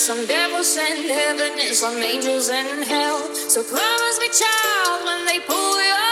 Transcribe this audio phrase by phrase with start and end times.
[0.00, 3.20] some devils in heaven and some angels in hell.
[3.34, 6.09] So promise me, child, when they pull you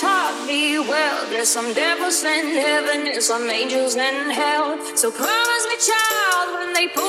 [0.00, 1.28] taught me well.
[1.30, 4.78] There's some devils in heaven and some angels in hell.
[4.96, 7.03] So promise me, child, when they pull.